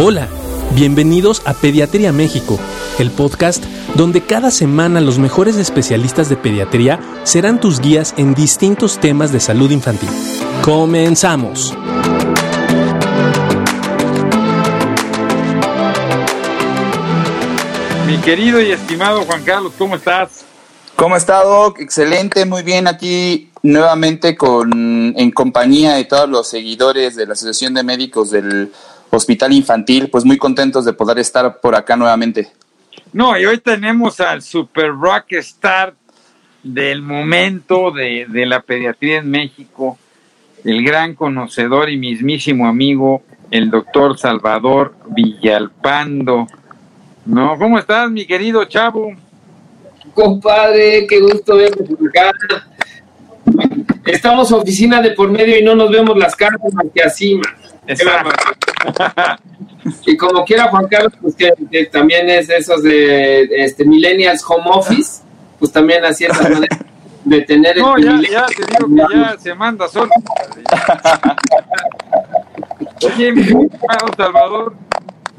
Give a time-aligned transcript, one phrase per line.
[0.00, 0.28] Hola,
[0.76, 2.56] bienvenidos a Pediatría México,
[3.00, 3.64] el podcast
[3.96, 9.40] donde cada semana los mejores especialistas de pediatría serán tus guías en distintos temas de
[9.40, 10.08] salud infantil.
[10.64, 11.76] Comenzamos.
[18.06, 20.44] Mi querido y estimado Juan Carlos, ¿cómo estás?
[20.94, 21.80] ¿Cómo está, Doc?
[21.80, 24.70] Excelente, muy bien aquí nuevamente con
[25.16, 28.72] en compañía de todos los seguidores de la Asociación de Médicos del
[29.10, 32.48] Hospital Infantil, pues muy contentos de poder estar por acá nuevamente.
[33.12, 35.94] No, y hoy tenemos al super rock star
[36.62, 39.98] del momento de, de la pediatría en México,
[40.64, 46.46] el gran conocedor y mismísimo amigo, el doctor Salvador Villalpando.
[47.24, 49.12] No, ¿cómo estás, mi querido chavo?
[50.14, 52.32] Compadre, qué gusto verme por acá.
[54.04, 57.44] Estamos oficina de por medio y no nos vemos las caras más que así, man.
[60.06, 64.66] Y como quiera Juan Carlos, pues que, que también es esos de este Millennials Home
[64.70, 65.22] Office,
[65.58, 66.78] pues también así es la manera
[67.24, 68.38] de tener No, el ya, privilegio.
[68.38, 70.10] ya te digo que ya se manda solo.
[73.04, 73.44] Oye, mi
[74.16, 74.74] Salvador,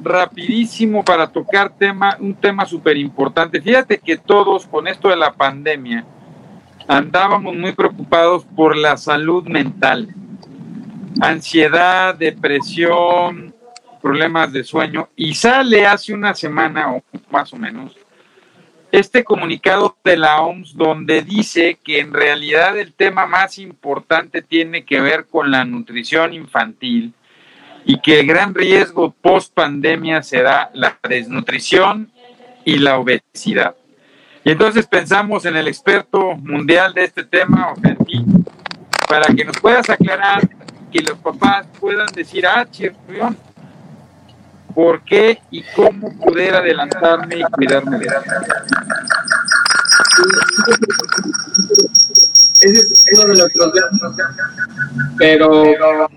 [0.02, 3.62] rapidísimo para tocar tema, un tema súper importante.
[3.62, 6.06] Fíjate que todos con esto de la pandemia
[6.88, 10.08] andábamos muy preocupados por la salud mental.
[11.22, 13.54] Ansiedad, depresión,
[14.02, 15.10] problemas de sueño.
[15.16, 17.96] Y sale hace una semana o más o menos
[18.92, 24.84] este comunicado de la OMS donde dice que en realidad el tema más importante tiene
[24.84, 27.14] que ver con la nutrición infantil
[27.86, 32.12] y que el gran riesgo post pandemia será la desnutrición
[32.66, 33.76] y la obesidad.
[34.44, 37.74] Y entonces pensamos en el experto mundial de este tema,
[39.08, 40.48] para que nos puedas aclarar
[40.92, 43.38] que los papás puedan decir, ah, chirrión,
[44.74, 48.08] ¿por qué y cómo poder adelantarme y cuidarme de?
[52.62, 54.26] Ese es uno de nuestros grandes,
[55.18, 56.10] pero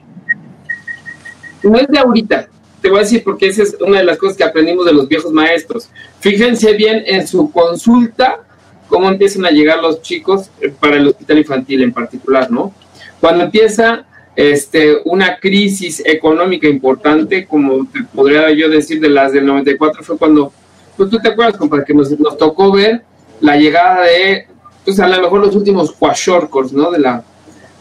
[1.63, 2.49] no es de ahorita.
[2.81, 5.07] Te voy a decir porque esa es una de las cosas que aprendimos de los
[5.07, 5.89] viejos maestros.
[6.19, 8.41] Fíjense bien en su consulta
[8.89, 12.75] cómo empiezan a llegar los chicos eh, para el hospital infantil en particular, ¿no?
[13.21, 14.05] Cuando empieza
[14.35, 20.19] este, una crisis económica importante, como te podría yo decir de las del 94, fue
[20.19, 20.53] cuando,
[20.97, 23.03] pues tú te acuerdas, compadre, que nos, tocó ver
[23.41, 24.47] la llegada de,
[24.85, 26.91] pues a lo mejor los últimos kwashorkors, ¿no?
[26.91, 27.25] De la,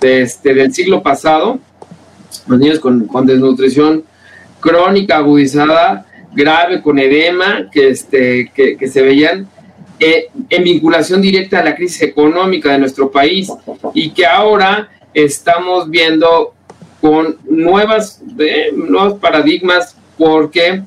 [0.02, 1.60] de este, del siglo pasado,
[2.48, 4.04] los niños con, con desnutrición
[4.60, 9.48] crónica agudizada, grave, con edema, que, este, que, que se veían
[10.04, 13.52] eh, en vinculación directa a la crisis económica de nuestro país
[13.94, 16.54] y que ahora estamos viendo
[17.00, 20.84] con nuevas, eh, nuevos paradigmas porque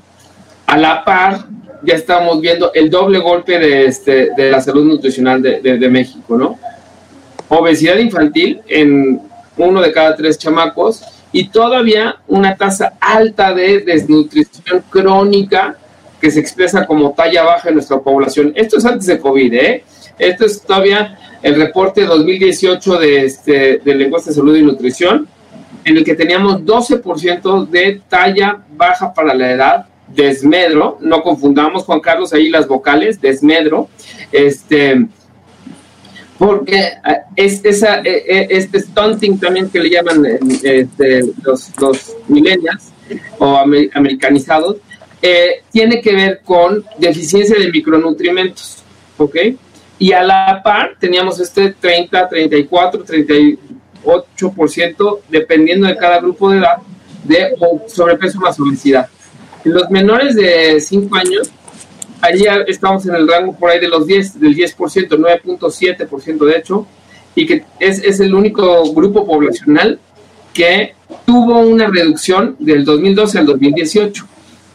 [0.67, 1.47] a la par
[1.83, 5.89] ya estamos viendo el doble golpe de, este, de la salud nutricional de, de, de
[5.89, 6.59] México, ¿no?
[7.49, 9.21] Obesidad infantil en
[9.57, 15.77] uno de cada tres chamacos y todavía una tasa alta de desnutrición crónica
[16.21, 18.53] que se expresa como talla baja en nuestra población.
[18.57, 19.85] Esto es antes de COVID, ¿eh?
[20.19, 25.29] Esto es todavía el reporte 2018 de, este, de la de salud y nutrición,
[25.85, 32.01] en el que teníamos 12% de talla baja para la edad, desmedro, no confundamos, Juan
[32.01, 33.91] Carlos, ahí las vocales, desmedro,
[34.33, 35.07] este,
[36.39, 36.93] porque
[37.37, 40.25] es esa, este stunting también que le llaman
[40.63, 42.91] este, los, los millennials
[43.39, 44.79] o amer, americanizados,
[45.21, 48.83] eh, tiene que ver con deficiencia de micronutrientes,
[49.19, 49.37] ¿ok?
[49.99, 56.77] Y a la par teníamos este 30, 34, 38%, dependiendo de cada grupo de edad,
[57.23, 57.55] de
[57.87, 59.09] sobrepeso más obesidad.
[59.65, 61.51] En los menores de 5 años,
[62.21, 66.87] allí estamos en el rango por ahí de los 10, del 10%, 9.7% de hecho,
[67.35, 69.99] y que es, es el único grupo poblacional
[70.53, 74.27] que tuvo una reducción del 2012 al 2018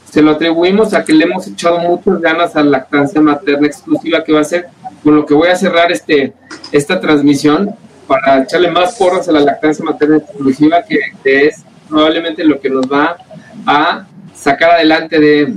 [0.10, 4.24] se lo atribuimos a que le hemos echado muchas ganas a la lactancia materna exclusiva
[4.24, 4.68] que va a ser
[5.04, 6.34] con lo que voy a cerrar este
[6.72, 7.76] esta transmisión
[8.08, 11.00] para echarle más porras a la lactancia materna exclusiva que,
[11.48, 13.18] es probablemente lo que nos va
[13.66, 14.06] a
[14.36, 15.54] sacar adelante de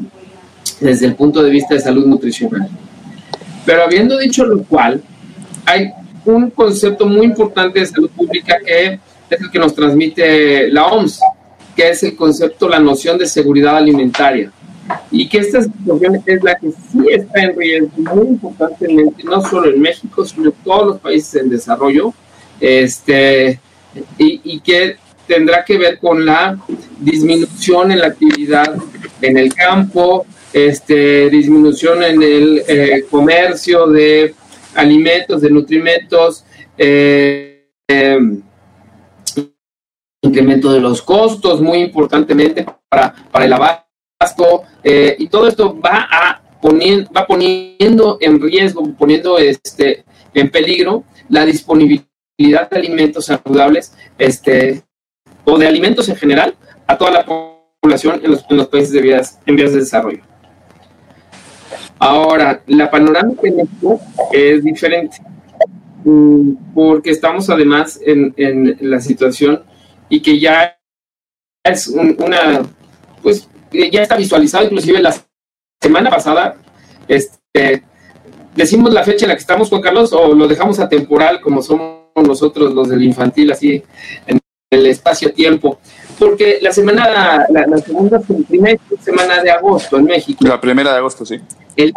[0.80, 2.68] desde el punto de vista de salud nutricional.
[3.64, 5.02] Pero habiendo dicho lo cual,
[5.64, 5.92] hay
[6.24, 8.98] un concepto muy importante de salud pública que
[9.30, 11.20] es el que nos transmite la OMS,
[11.74, 14.50] que es el concepto, la noción de seguridad alimentaria.
[15.11, 19.70] Y que esta situación es la que sí está en riesgo muy importantemente, no solo
[19.70, 22.12] en México, sino en todos los países en desarrollo,
[22.61, 23.61] este,
[24.19, 24.96] y, que
[25.26, 26.58] tendrá que ver con la
[26.99, 28.76] disminución en la actividad
[29.20, 34.34] en el campo, este, disminución en el eh, comercio de
[34.75, 36.44] alimentos, de nutrimentos,
[36.76, 38.43] eh, em,
[40.23, 43.52] incremento de los costos muy importantemente para, para el
[44.84, 50.04] eh, y todo esto va a poniendo, va poniendo en riesgo, poniendo este
[50.34, 54.82] en peligro la disponibilidad de alimentos saludables este
[55.44, 56.54] o de alimentos en general
[56.86, 60.22] a toda la población en los, en los países de vías, en vías de desarrollo.
[61.98, 64.00] Ahora, la panorámica en México
[64.32, 65.19] es diferente
[66.04, 69.62] mm, porque estamos además en, en la situación
[70.08, 70.78] y que ya
[71.64, 72.62] es una,
[73.22, 75.14] pues ya está visualizado, inclusive la
[75.80, 76.56] semana pasada,
[77.08, 77.82] este,
[78.54, 82.02] decimos la fecha en la que estamos, Juan Carlos, o lo dejamos atemporal como somos
[82.16, 83.82] nosotros los del infantil, así
[84.26, 84.38] en
[84.70, 85.78] el espacio-tiempo,
[86.19, 90.44] porque la semana, la, segunda, primera semana de agosto en México.
[90.46, 91.40] La primera de agosto, sí.
[91.76, 91.92] El,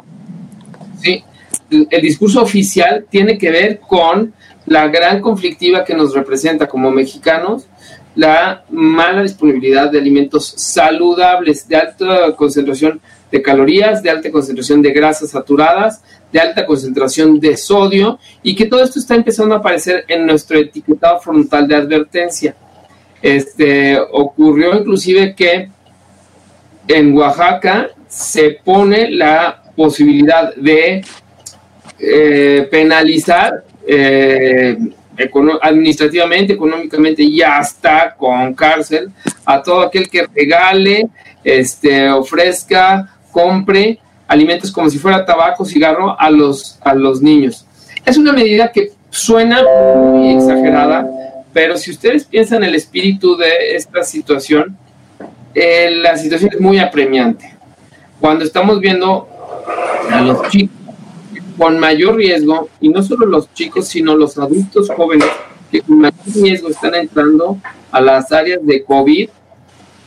[1.01, 1.23] sí,
[1.69, 4.33] el discurso oficial tiene que ver con
[4.65, 7.67] la gran conflictiva que nos representa como mexicanos
[8.15, 13.01] la mala disponibilidad de alimentos saludables de alta concentración
[13.31, 16.01] de calorías, de alta concentración de grasas saturadas,
[16.31, 20.57] de alta concentración de sodio y que todo esto está empezando a aparecer en nuestro
[20.57, 22.55] etiquetado frontal de advertencia.
[23.21, 25.69] Este ocurrió inclusive que
[26.87, 31.03] en Oaxaca se pone la posibilidad de
[31.99, 34.77] eh, penalizar eh,
[35.61, 39.11] administrativamente, económicamente y hasta con cárcel
[39.45, 41.07] a todo aquel que regale,
[41.43, 47.65] este, ofrezca, compre alimentos como si fuera tabaco, cigarro a los, a los niños.
[48.05, 49.63] Es una medida que suena
[49.97, 51.07] muy exagerada,
[51.53, 54.77] pero si ustedes piensan el espíritu de esta situación,
[55.53, 57.55] eh, la situación es muy apremiante.
[58.19, 59.27] Cuando estamos viendo
[60.11, 60.84] a los chicos
[61.57, 65.27] con mayor riesgo, y no solo los chicos, sino los adultos jóvenes
[65.71, 67.57] que con mayor riesgo están entrando
[67.91, 69.29] a las áreas de COVID,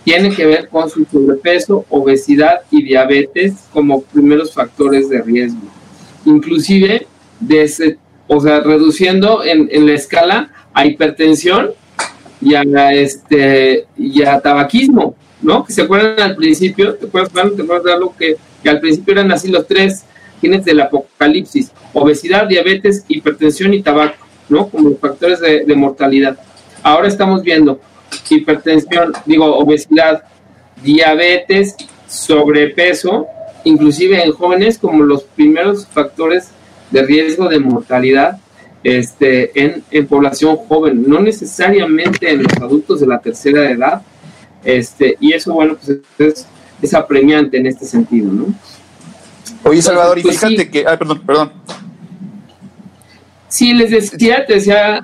[0.04, 5.60] tiene que ver con su sobrepeso, obesidad y diabetes como primeros factores de riesgo.
[6.24, 7.06] Inclusive,
[7.40, 11.72] desde, o sea, reduciendo en, la escala a hipertensión
[12.40, 12.62] y a,
[12.94, 15.64] este, y a tabaquismo, ¿no?
[15.64, 19.30] Que se acuerdan al principio, ¿te acuerdas, ¿Te acuerdas lo que, que al principio eran
[19.32, 20.04] así los tres
[20.40, 24.68] tienes del apocalipsis, obesidad, diabetes, hipertensión y tabaco, ¿no?
[24.68, 26.38] Como factores de, mortalidad.
[26.82, 27.80] Ahora estamos viendo
[28.30, 30.24] hipertensión, digo, obesidad,
[30.82, 31.76] diabetes,
[32.08, 33.26] sobrepeso,
[33.64, 36.50] inclusive en jóvenes como los primeros factores
[36.90, 38.38] de riesgo de mortalidad
[38.84, 39.50] este,
[39.90, 44.02] en, población joven, no necesariamente en los adultos de la tercera edad,
[44.64, 46.46] este, y eso, bueno, pues es,
[46.80, 48.46] es apremiante en este sentido, ¿no?
[49.64, 50.84] Oye, Salvador, y pues fíjate que.
[50.86, 51.52] Ay, perdón, perdón.
[53.48, 55.02] Sí, les decía, te decía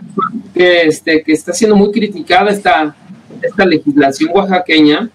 [0.53, 2.95] que, este, que está siendo muy criticada esta,
[3.41, 5.09] esta legislación oaxaqueña,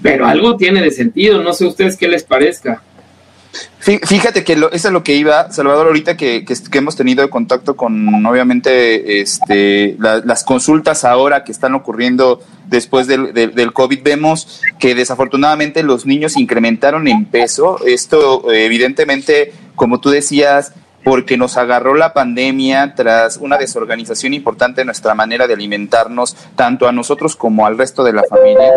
[0.00, 2.82] pero algo tiene de sentido, no sé ustedes qué les parezca.
[3.78, 8.24] Fíjate que eso es lo que iba, Salvador, ahorita que, que, hemos tenido contacto con,
[8.24, 15.82] obviamente, este, las consultas ahora que están ocurriendo después del, del, COVID, vemos que desafortunadamente
[15.82, 17.78] los niños incrementaron en peso.
[17.86, 20.72] Esto, evidentemente, como tú decías,
[21.04, 26.88] porque nos agarró la pandemia tras una desorganización importante en nuestra manera de alimentarnos, tanto
[26.88, 28.72] a nosotros como al resto de la familia.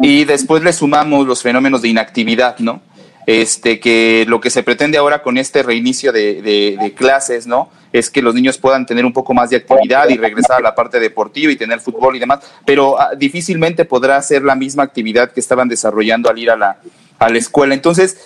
[0.00, 2.82] Y después le sumamos los fenómenos de inactividad, ¿no?
[3.26, 7.70] Este, que lo que se pretende ahora con este reinicio de, clases, ¿no?
[7.92, 10.74] Es que los niños puedan tener un poco más de actividad y regresar a la
[10.74, 15.32] parte deportiva y tener fútbol y demás, pero ah, difícilmente podrá ser la misma actividad
[15.32, 16.78] que estaban desarrollando al ir a la,
[17.18, 17.74] a la escuela.
[17.74, 18.16] Entonces,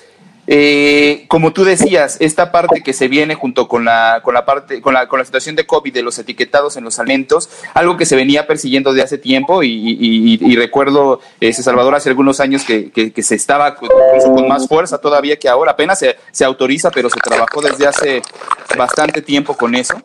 [0.47, 4.83] eh, como tú decías, esta parte que se viene junto con la, con la parte,
[4.83, 8.05] con la, con la situación de COVID de los etiquetados en los alimentos, algo que
[8.05, 13.23] se venía persiguiendo de hace tiempo y, recuerdo, ese Salvador, hace algunos años que, que,
[13.23, 13.89] se estaba con,
[14.47, 18.23] más fuerza todavía que ahora, apenas se, se autoriza, pero se trabajó desde hace
[18.77, 20.03] bastante tiempo con eso.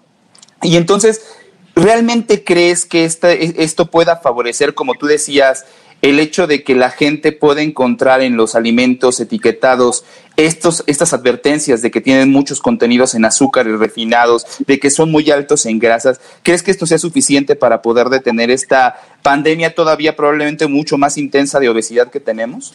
[0.61, 1.21] Y entonces,
[1.75, 5.65] ¿realmente crees que esta, esto pueda favorecer, como tú decías,
[6.01, 10.05] el hecho de que la gente pueda encontrar en los alimentos etiquetados
[10.45, 15.29] estos, estas advertencias de que tienen muchos contenidos en azúcares refinados, de que son muy
[15.31, 20.67] altos en grasas, ¿crees que esto sea suficiente para poder detener esta pandemia todavía probablemente
[20.67, 22.73] mucho más intensa de obesidad que tenemos?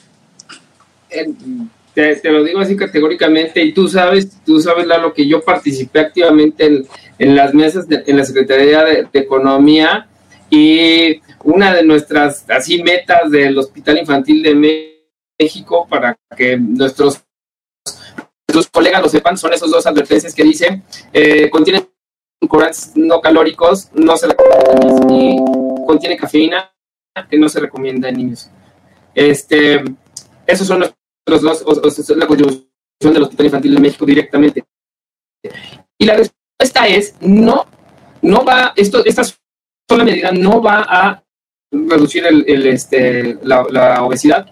[1.94, 6.84] Te, lo digo así categóricamente y tú sabes, tú sabes lo que yo participé activamente
[7.18, 10.08] en, las mesas de, en la Secretaría de Economía
[10.50, 14.90] Y una de nuestras así metas del Hospital Infantil de
[15.38, 17.22] México para que nuestros,
[18.54, 20.82] nuestros colegas lo sepan son esos dos advertencias que dicen
[21.12, 25.36] eh, corantes no calóricos, no se recomienda y
[25.86, 26.70] contiene cafeína
[27.30, 28.50] que no se recomienda en niños.
[29.14, 29.82] Este,
[30.46, 30.80] esos son
[31.26, 32.68] los, dos, o, la contribución
[33.00, 34.64] del Hospital Infantil de México directamente.
[35.98, 37.66] Y la respuesta es no,
[38.22, 39.22] no va, esto, esta
[39.88, 41.24] sola medida no va a
[41.70, 44.46] reducir el, este, la, obesidad,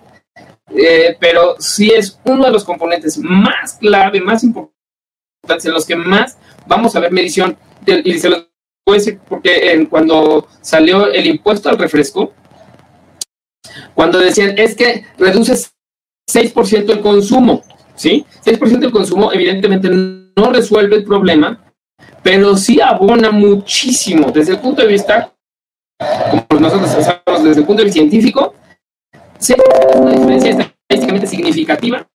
[0.76, 5.96] eh, pero sí es uno de los componentes más clave, más importantes, en los que
[5.96, 7.56] más vamos a ver medición.
[7.86, 8.48] Y se los
[8.86, 12.32] voy a decir porque en, cuando salió el impuesto al refresco,
[13.94, 15.54] cuando decían es que reduce
[16.30, 17.62] 6% el consumo,
[17.94, 18.24] ¿sí?
[18.44, 21.62] 6% del consumo evidentemente no resuelve el problema,
[22.22, 25.32] pero sí abona muchísimo desde el punto de vista,
[26.48, 28.54] como nosotros pensamos desde el punto de vista científico,
[29.42, 32.08] sí, es una diferencia estadísticamente significativa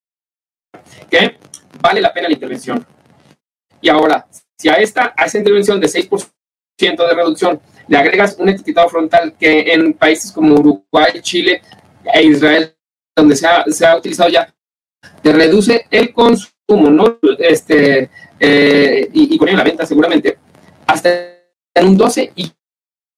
[1.10, 1.38] que
[1.82, 2.86] vale la pena la intervención.
[3.82, 6.30] Y ahora, si a esta, a esa intervención de 6%
[6.80, 11.62] de reducción le agregas un etiquetado frontal que en países como Uruguay, Chile
[12.14, 12.76] e Israel,
[13.16, 14.54] donde se ha, se ha utilizado ya,
[15.22, 17.20] te reduce el consumo, ¿no?
[17.40, 20.38] Este, eh, y, con ello la venta seguramente,
[20.86, 21.10] hasta
[21.74, 22.52] en un 12 y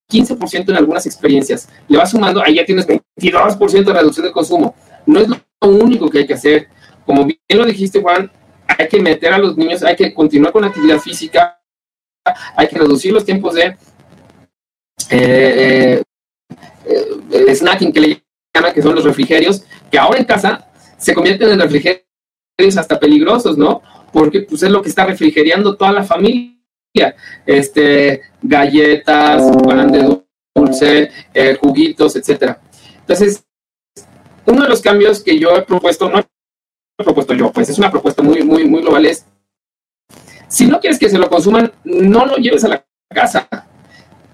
[0.10, 1.70] 15% en algunas experiencias.
[1.88, 4.76] Le vas sumando, ahí ya tienes 22% de reducción del consumo.
[5.06, 6.68] No es lo único que hay que hacer.
[7.06, 8.32] Como bien lo dijiste, Juan,
[8.68, 11.60] hay que meter a los niños, hay que continuar con la actividad física,
[12.56, 13.76] hay que reducir los tiempos de
[15.10, 16.04] eh,
[16.86, 18.24] eh, snacking que le
[18.54, 22.04] llaman, que son los refrigerios, que ahora en casa se convierten en refrigerios
[22.78, 23.82] hasta peligrosos, ¿no?
[24.12, 26.59] Porque pues es lo que está refrigerando toda la familia.
[27.46, 30.18] Este, galletas, pan de
[30.56, 32.60] dulce, eh, juguitos, etcétera.
[33.00, 33.44] Entonces,
[34.46, 37.92] uno de los cambios que yo he propuesto, no he propuesto yo, pues es una
[37.92, 39.26] propuesta muy, muy, muy global, es
[40.50, 43.48] si no quieres que se lo consuman, no lo lleves a la casa.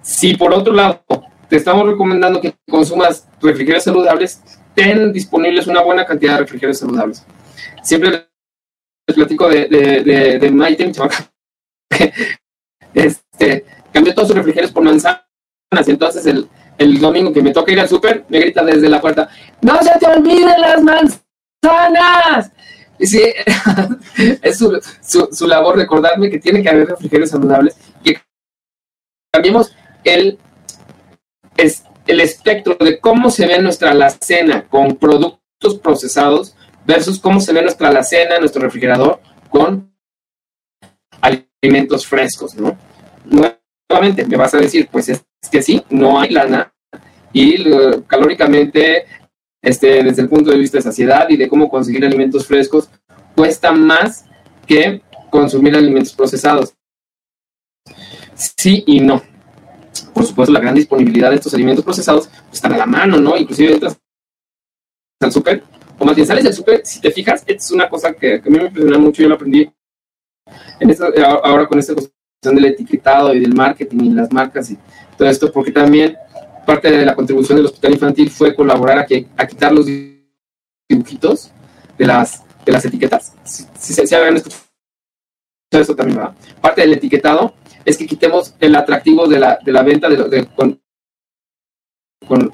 [0.02, 1.04] Si por otro lado
[1.50, 4.42] te estamos recomendando que consumas refrigerios saludables,
[4.74, 7.26] ten disponibles una buena cantidad de refrigerios saludables.
[7.84, 8.30] Siempre
[9.08, 10.94] les platico de, de, de, Maite, mi
[12.96, 15.22] este, cambió todos sus refrigerios por manzanas.
[15.86, 16.48] Entonces, el,
[16.78, 19.30] el domingo que me toca ir al súper, me grita desde la puerta:
[19.62, 22.52] ¡No se te olviden las manzanas!
[22.98, 23.22] Y sí,
[24.42, 28.22] es su, su, su, labor recordarme que tiene que haber refrigerios saludables y que
[29.32, 29.76] cambiemos
[30.06, 30.40] el,
[31.58, 37.52] es, el espectro de cómo se ve nuestra alacena con productos procesados versus cómo se
[37.52, 39.95] ve nuestra alacena, nuestro refrigerador con
[41.66, 42.78] alimentos frescos, ¿no?
[43.26, 46.72] Nuevamente me vas a decir, pues es, que sí, no hay lana
[47.34, 47.64] y
[48.08, 49.06] calóricamente,
[49.62, 52.90] este, desde el punto de vista de saciedad y de cómo conseguir alimentos frescos,
[53.36, 54.26] cuesta más
[54.66, 56.74] que consumir alimentos procesados.
[58.34, 59.22] Sí y no.
[60.14, 63.38] Por supuesto, la gran disponibilidad de estos alimentos procesados pues, están a la mano, ¿no?
[63.38, 63.98] Inclusive entras
[65.20, 65.64] al súper,
[65.98, 68.58] o más bien sales del súper, si te fijas, es una cosa que, a mí
[68.58, 69.70] me impresiona mucho, yo lo aprendí
[70.80, 71.06] esto,
[71.44, 74.78] ahora con esta cuestión del etiquetado y del marketing y las marcas y
[75.18, 76.16] todo esto, porque también
[76.66, 79.86] parte de la contribución del hospital infantil fue colaborar a, que, a quitar los
[80.90, 81.52] dibujitos
[81.98, 83.34] de las, de las etiquetas.
[83.44, 84.50] Si, se, si hagan esto,
[85.72, 86.20] eso también.
[86.62, 90.46] Parte del etiquetado es que quitemos el atractivo de la, de la venta de, de
[90.48, 90.82] con,
[92.28, 92.52] con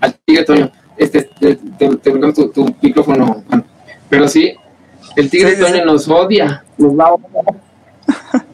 [0.00, 0.72] al tigre Toño.
[0.96, 1.96] Este, te, te,
[2.32, 3.44] tu, tu, micrófono,
[4.08, 4.52] pero sí,
[5.18, 7.16] el tigre Toño nos odia, nos va a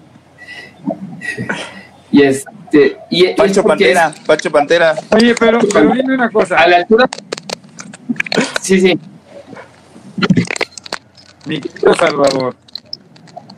[2.11, 4.95] y este, y Pancho Pantera, es, Pancho Pantera.
[5.11, 6.57] Oye, pero, pero dime una cosa.
[6.57, 7.07] A la altura.
[8.63, 8.99] Sí, sí.
[11.45, 12.57] Mi querido Salvador.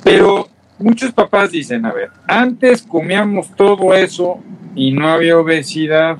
[0.02, 0.48] Pero
[0.78, 4.40] muchos papás dicen, a ver, antes comíamos todo eso
[4.74, 6.18] y no había obesidad.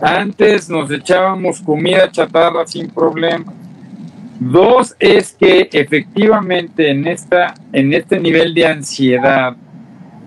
[0.00, 3.52] Antes nos echábamos comida chatarra sin problema.
[4.40, 9.56] Dos es que efectivamente en esta en este nivel de ansiedad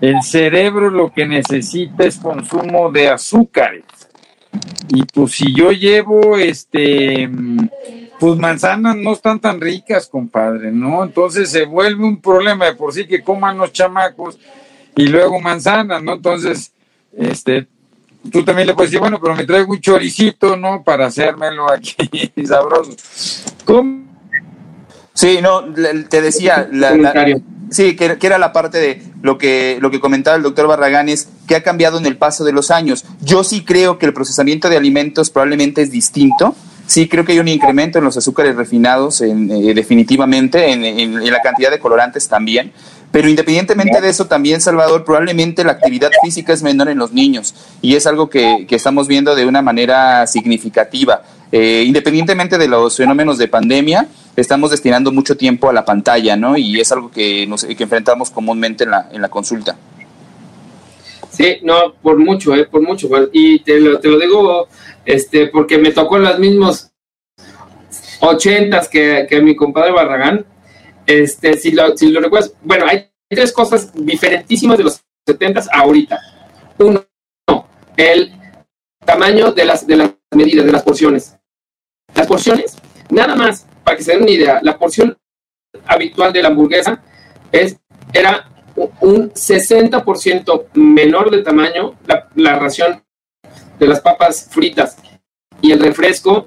[0.00, 3.84] el cerebro lo que necesita es consumo de azúcares.
[4.88, 7.30] Y pues si yo llevo este
[8.22, 11.02] pues manzanas no están tan ricas, compadre, ¿no?
[11.02, 14.38] Entonces se vuelve un problema de por sí que coman los chamacos
[14.94, 16.12] y luego manzanas, ¿no?
[16.12, 16.72] Entonces,
[17.16, 17.66] este,
[18.30, 20.82] tú también le puedes decir, bueno, pero me traigo un choricito, ¿no?
[20.82, 21.96] Para hacérmelo aquí
[22.46, 22.92] sabroso.
[23.64, 24.02] ¿Cómo?
[25.14, 25.64] Sí, no,
[26.08, 26.94] te decía, la,
[27.72, 31.28] Sí, que, era la parte de lo que, lo que comentaba el doctor Barragán, es
[31.48, 33.04] que ha cambiado en el paso de los años.
[33.22, 36.54] Yo sí creo que el procesamiento de alimentos probablemente es distinto.
[36.86, 41.40] Sí, creo que hay un incremento en los azúcares refinados, en, eh, definitivamente, en, la
[41.40, 42.72] cantidad de colorantes también.
[43.10, 47.54] Pero independientemente de eso, también, Salvador, probablemente la actividad física es menor en los niños
[47.80, 51.22] y es algo que, que estamos viendo de una manera significativa.
[51.54, 56.56] Eh, independientemente de los fenómenos de pandemia, estamos destinando mucho tiempo a la pantalla, ¿no?
[56.56, 59.76] Y es algo que, nos, que enfrentamos comúnmente en la, en la consulta.
[61.30, 62.64] Sí, no, por mucho, ¿eh?
[62.64, 63.08] Por mucho.
[63.32, 64.68] Y te lo, te lo digo
[65.04, 66.90] este, porque me tocó en los mismos
[68.20, 70.46] ochentas que, que mi compadre Barragán.
[71.06, 76.18] Este, si lo, si lo recuerdas, bueno, hay tres cosas diferentísimas de los setentas ahorita.
[76.78, 77.04] Uno,
[77.96, 78.32] el
[79.04, 81.36] tamaño de las, de las medidas, de las porciones.
[82.14, 82.76] Las porciones,
[83.10, 85.16] nada más para que se den una idea, la porción
[85.86, 87.02] habitual de la hamburguesa
[87.50, 87.78] es,
[88.12, 88.48] era
[89.00, 91.94] un 60% menor de tamaño
[92.34, 93.02] la, ración
[93.78, 94.96] de las papas fritas
[95.60, 96.46] y el refresco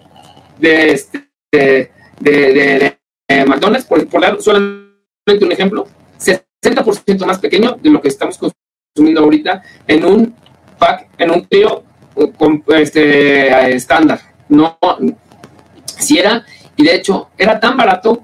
[0.58, 1.30] de, este,
[2.20, 2.98] de,
[3.46, 4.86] McDonald's, por, dar solamente
[5.42, 5.88] un ejemplo,
[6.20, 10.36] 60% más pequeño de lo que estamos consumiendo ahorita en un
[10.80, 11.84] pack, en un trío
[12.70, 14.20] este, estándar.
[14.48, 14.78] No,
[15.98, 16.46] si era
[16.78, 18.22] y de hecho, era tan barato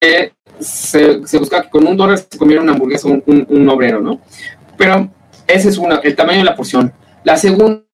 [0.00, 4.20] que se, buscaba que con un dólar se comiera una hamburguesa un, un, obrero, ¿no?
[4.76, 5.10] Pero
[5.46, 6.92] ese es una, el tamaño de la porción.
[7.24, 7.84] La segunda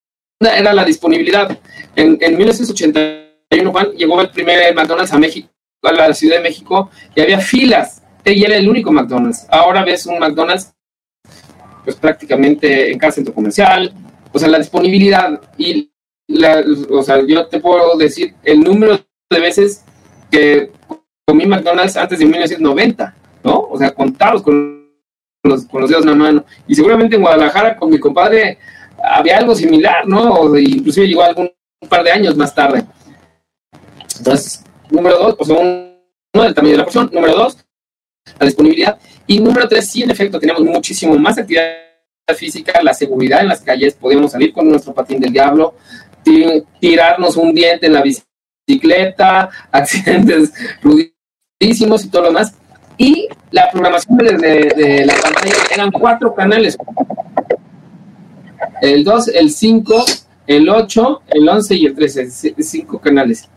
[0.41, 1.59] era la disponibilidad.
[1.95, 5.49] En, en 1981, Juan, llegó el primer McDonald's a México,
[5.83, 8.03] a la Ciudad de México, y había filas.
[8.25, 9.47] Y era el único McDonald's.
[9.49, 10.75] Ahora ves un McDonald's,
[11.85, 13.93] pues prácticamente en cada centro comercial.
[14.33, 15.88] O sea, la disponibilidad y
[16.29, 19.85] la, o sea, yo te puedo decir el número de veces
[20.31, 20.71] que
[21.27, 23.69] comí McDonald's antes de 1990, ¿no?
[23.71, 24.89] O sea, contados con
[25.43, 26.45] los, con los dedos en la mano.
[26.67, 28.59] Y seguramente en Guadalajara con mi compadre
[29.03, 30.35] había algo similar, ¿no?
[30.35, 32.85] O inclusive llegó algún un par de años más tarde.
[34.19, 37.11] Entonces, número dos, o sea, uno del tamaño de la porción.
[37.13, 37.59] Número dos,
[38.39, 38.99] la disponibilidad.
[39.27, 41.89] Y número tres, sí, en efecto, tenemos muchísimo más actividad
[42.37, 45.75] física, la seguridad en las calles, podemos salir con nuestro patín del diablo,
[46.81, 52.55] tirarnos un diente en la bicicleta accidentes rudísimos y todo lo demás.
[52.97, 56.77] Y la programación de, la pantalla eran cuatro canales.
[58.83, 60.05] El 2, el 5,
[60.49, 62.55] el 8, el 11 y el 13.
[62.61, 63.49] Cinco canales.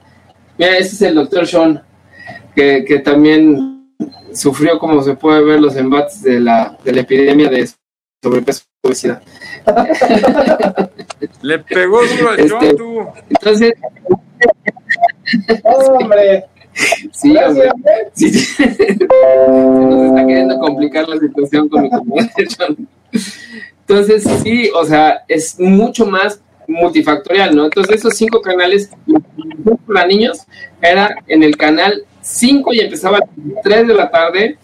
[0.58, 1.82] Mira, ese es el doctor Sean,
[2.56, 3.82] que, que también
[4.34, 7.68] sufrió, como se puede ver, los embates de la, de la epidemia de
[8.22, 9.22] sobrepeso y obesidad.
[11.42, 13.06] Le pegó duro al este, tú.
[13.30, 13.74] Entonces,
[15.64, 16.46] ¡Hombre!
[17.12, 17.70] Sí, hombre.
[18.14, 21.90] Sí, Se nos está queriendo complicar la situación con mi
[23.82, 27.66] Entonces, sí, o sea, es mucho más multifactorial, ¿no?
[27.66, 28.90] Entonces, esos cinco canales
[29.86, 30.46] para niños
[30.82, 33.30] era en el canal 5 y empezaba a las
[33.64, 34.58] 3 de la tarde,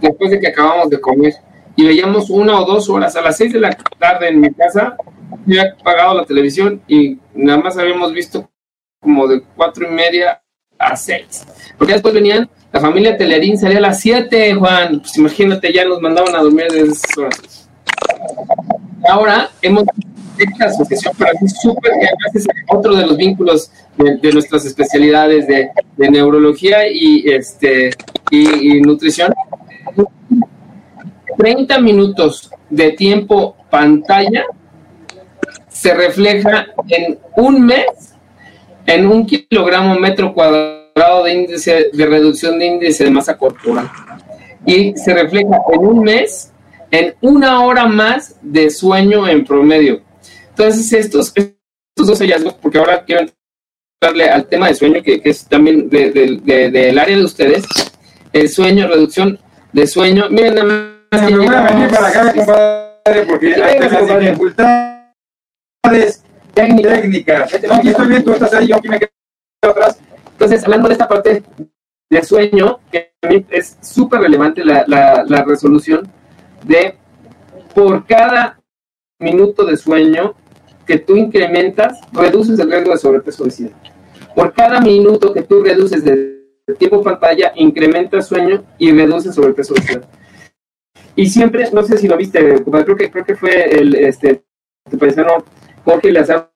[0.00, 1.34] después de que acabamos de comer.
[1.76, 3.16] Y veíamos una o dos horas.
[3.16, 4.96] A las 6 de la tarde en mi casa,
[5.44, 8.48] había apagado la televisión y nada más habíamos visto
[9.00, 10.40] como de cuatro y media
[10.78, 11.46] a seis.
[11.76, 15.00] Porque después venían, la familia Telerín salía a las siete, Juan.
[15.00, 17.68] Pues imagínate, ya nos mandaban a dormir desde esas horas.
[19.08, 19.84] Ahora hemos
[20.38, 21.92] esta asociación para mí súper
[22.32, 27.90] que es otro de los vínculos de, nuestras especialidades de, neurología y este
[28.30, 29.32] y, nutrición
[31.36, 34.44] 30 minutos de tiempo pantalla
[35.68, 38.14] se refleja en un mes
[38.86, 43.90] en un kilogramo metro cuadrado de índice de reducción de índice de masa corporal.
[44.66, 46.52] Y se refleja en un mes
[46.90, 50.02] en una hora más de sueño en promedio.
[50.50, 53.26] Entonces, estos, estos dos hallazgos, porque ahora quiero
[54.00, 57.64] darle al tema de sueño, que, es también del área de ustedes,
[58.32, 59.38] el sueño, reducción
[59.72, 60.28] de sueño.
[60.30, 66.24] Miren, Me voy a venir para acá, compadre, porque hay dificultades
[66.54, 67.44] técnica.
[67.44, 69.10] estoy bien, tú estás ahí, yo aquí me quedo
[69.62, 69.98] atrás.
[70.32, 71.42] Entonces, hablando de esta parte
[72.10, 73.14] de sueño, que
[73.50, 76.08] es súper relevante la, la, resolución
[76.64, 76.96] de
[77.74, 78.60] por cada
[79.18, 80.34] minuto de sueño
[80.86, 83.70] que tú incrementas, reduces el riesgo de sobrepeso obesidad.
[84.34, 86.44] Por cada minuto que tú reduces de
[86.78, 90.04] tiempo pantalla, incrementas sueño y reduces sobrepeso obesidad.
[91.16, 94.44] Y siempre, no sé si lo viste, creo que, creo que fue el, este,
[94.90, 95.44] tu paisano
[95.84, 96.50] Jorge Lazar,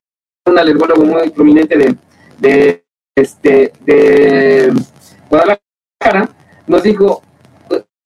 [0.47, 1.97] un alergólogo muy prominente de,
[2.39, 4.73] de, este, de
[5.31, 6.29] Guadalajara,
[6.67, 7.23] nos dijo,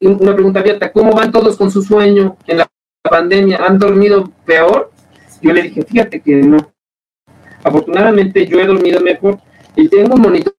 [0.01, 2.69] una pregunta abierta, ¿cómo van todos con su sueño en la
[3.03, 3.65] pandemia?
[3.65, 4.91] ¿Han dormido peor?
[5.41, 6.73] Yo le dije, fíjate que no.
[7.65, 9.38] Afortunadamente yo he dormido mejor
[9.77, 10.55] y tengo un monitor,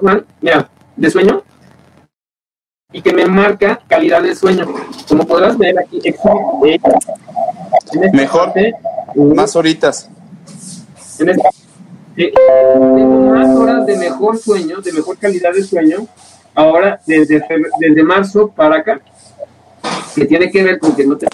[0.00, 1.42] Juan, mira, de sueño
[2.92, 4.66] y que me marca calidad de sueño.
[5.08, 6.16] Como podrás ver aquí, eh,
[8.12, 8.52] mejor,
[9.34, 10.08] más horitas.
[11.18, 11.48] En este,
[12.16, 16.06] eh, tengo más horas de mejor sueño, de mejor calidad de sueño,
[16.54, 17.44] ahora desde,
[17.80, 19.00] desde marzo para acá,
[20.14, 21.26] que tiene que ver con que no te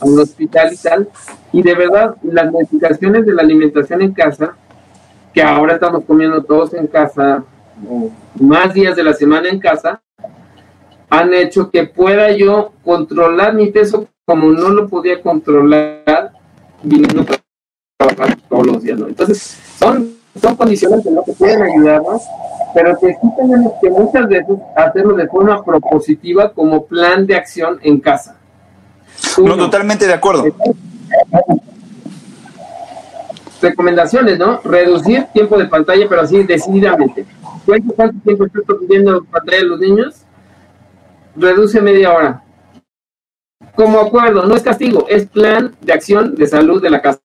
[0.00, 1.08] a un hospital y tal,
[1.52, 4.56] y de verdad las modificaciones de la alimentación en casa,
[5.32, 7.44] que ahora estamos comiendo todos en casa,
[8.38, 10.02] más días de la semana en casa,
[11.10, 16.30] han hecho que pueda yo controlar mi peso como no lo podía controlar
[16.82, 18.98] viniendo a trabajar todos los días.
[18.98, 19.08] ¿no?
[19.08, 22.22] Entonces, son, son condiciones que no te pueden ayudarnos,
[22.72, 27.80] pero que sí tenemos que muchas veces hacerlo de forma propositiva como plan de acción
[27.82, 28.38] en casa.
[29.38, 30.44] no, totalmente de acuerdo.
[33.60, 34.60] Recomendaciones, ¿no?
[34.62, 37.26] Reducir tiempo de pantalla, pero así decididamente.
[37.94, 40.26] ¿Cuánto tiempo estás viendo pantalla de los niños?
[41.36, 42.44] Reduce media hora.
[43.74, 47.20] Como acuerdo, no es castigo, es plan de acción de salud de la casa.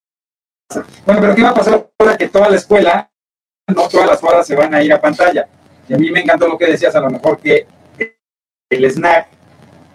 [1.06, 3.12] Bueno, pero ¿qué va a pasar ahora que toda la escuela,
[3.68, 5.48] no todas las horas se van a ir a pantalla?
[5.88, 7.66] Y a mí me encantó lo que decías, a lo mejor que
[8.70, 9.28] el snack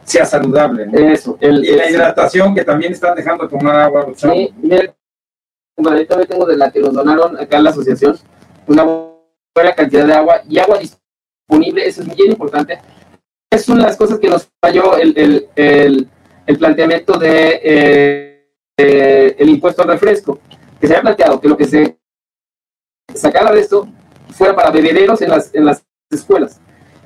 [0.05, 0.89] sea saludable.
[1.13, 1.39] Eso.
[1.41, 4.07] El, y la hidratación que también están dejando tomar agua.
[4.17, 4.95] Sí, mira,
[5.77, 8.17] también tengo de la que nos donaron acá en la asociación,
[8.67, 9.10] una
[9.55, 12.79] buena cantidad de agua y agua disponible, eso es bien importante.
[13.51, 16.09] Es una de las cosas que nos falló el, el, el,
[16.47, 17.61] el planteamiento de
[18.77, 20.39] eh, el impuesto al refresco,
[20.81, 21.99] que se había planteado que lo que se
[23.15, 23.89] sacara de esto
[24.31, 26.61] fuera para bebederos en las, en las escuelas,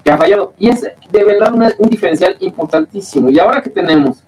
[0.05, 0.55] que ha fallado.
[0.59, 3.31] Y es de verdad un diferencial importantísimo.
[3.31, 4.23] Y ahora que tenemos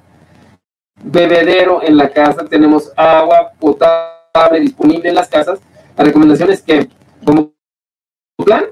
[1.02, 5.60] bebedero en la casa, tenemos agua potable disponible en las casas,
[5.96, 6.88] la recomendación es que
[7.24, 7.55] como
[8.44, 8.64] plan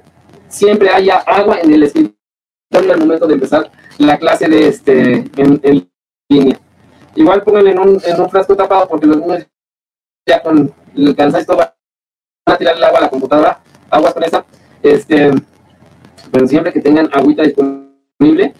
[0.48, 5.90] siempre haya agua en el escritorio al momento de empezar la clase de este en,
[6.28, 6.58] línea.
[7.14, 9.46] Igual pónganle en un, en un frasco tapado porque los niños
[10.26, 11.68] ya con el cansancio van
[12.46, 14.22] a tirar el agua a la computadora, agua con
[14.82, 15.30] este,
[16.30, 18.54] pero siempre que tengan agüita disponible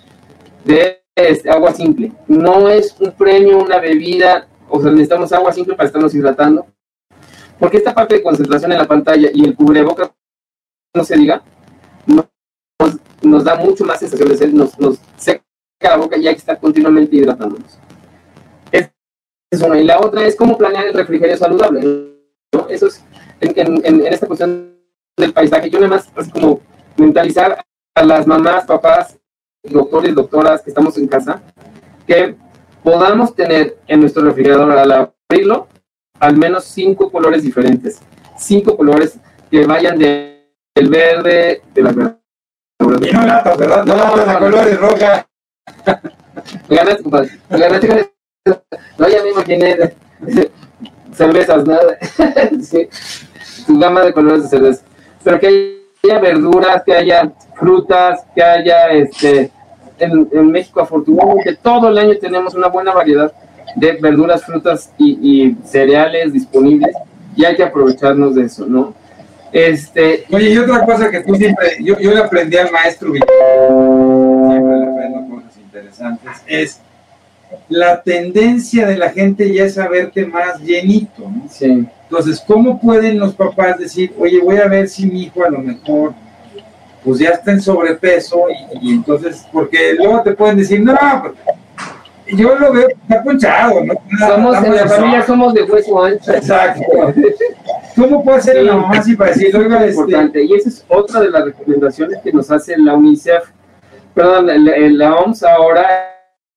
[0.65, 2.13] de este, agua simple.
[2.27, 6.67] No es un premio, una bebida, o sea, necesitamos agua simple para estarnos hidratando.
[7.59, 10.13] Porque esta parte de concentración en la pantalla y el cubreboca
[10.95, 11.43] no se diga,
[13.23, 14.73] nos, da mucho más sensación de sed, nos,
[15.17, 15.43] seca
[15.83, 17.79] la boca y hay que estar continuamente hidratándonos.
[18.71, 18.91] Es,
[19.51, 19.81] es una.
[19.81, 22.15] Y la otra es cómo planear el refrigerio saludable.
[22.69, 23.05] Eso es
[23.41, 24.77] en, esta cuestión
[25.17, 25.69] del paisaje.
[25.69, 26.61] Yo nada más, así como
[26.97, 27.65] mentalizar
[27.97, 29.19] a las mamás, papás,
[29.65, 31.43] doctores, doctoras que estamos en casa,
[32.07, 32.37] que
[32.83, 35.69] podamos tener en nuestro refrigerador al abrirlo
[36.21, 38.01] al menos cinco colores diferentes.
[38.39, 39.19] Cinco colores
[39.51, 40.34] que vayan de
[40.75, 42.15] el verde de verduras.
[42.81, 43.85] Y no latas, ¿verdad?
[43.85, 45.27] No, no, de colores roja.
[46.69, 47.31] Ganaste, compadre.
[47.49, 48.11] Ganaste,
[48.99, 49.95] No, ya me imaginé
[51.13, 51.79] cervezas, ¿no?
[52.63, 52.89] sí.
[53.67, 54.85] Tu gama de colores de cerveza.
[55.23, 59.51] Pero que haya verduras, que haya frutas, que haya este.
[60.01, 63.33] En, en México, afortunadamente, todo el año tenemos una buena variedad
[63.77, 66.97] de verduras, frutas y, y cereales disponibles
[67.37, 68.93] y hay que aprovecharnos de eso, ¿no?
[69.55, 73.37] Este, Oye, y otra cosa que tú siempre, yo, yo le aprendí al maestro siempre
[73.37, 76.81] le aprendo cosas interesantes, es
[77.69, 81.47] la tendencia de la gente ya es a verte más llenito, ¿no?
[81.49, 81.87] Sí.
[82.03, 85.61] Entonces, ¿cómo pueden los papás decir, oye, voy a ver si mi hijo a lo
[85.61, 86.15] mejor
[87.05, 91.35] pues ya está en sobrepeso y, y entonces, porque luego te pueden decir, no, pues,
[92.27, 93.95] yo lo veo, está ponchado, ¿no?
[94.19, 96.33] Somos, en la familia somos de hueso ancho.
[96.33, 96.83] Exacto.
[97.97, 100.43] ¿Cómo puede ser sí, la mamá así para decir, oiga, es importante?
[100.43, 103.45] Y esa es otra de las recomendaciones que nos hace la UNICEF,
[104.15, 105.87] perdón, la, la OMS ahora